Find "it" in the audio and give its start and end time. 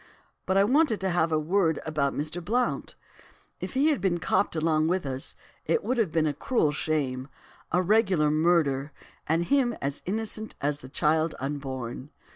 5.65-5.83